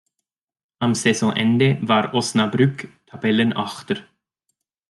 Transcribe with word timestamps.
Am 0.79 0.95
Saisonende 0.95 1.77
war 1.83 2.15
Osnabrück 2.15 2.87
Tabellenachter. 3.05 3.97